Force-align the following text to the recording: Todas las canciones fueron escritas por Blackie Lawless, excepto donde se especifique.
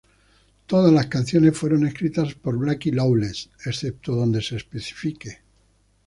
Todas 0.65 0.91
las 0.91 1.05
canciones 1.05 1.55
fueron 1.55 1.85
escritas 1.85 2.33
por 2.33 2.57
Blackie 2.57 2.89
Lawless, 2.91 3.51
excepto 3.65 4.15
donde 4.15 4.41
se 4.41 4.55
especifique. 4.55 5.43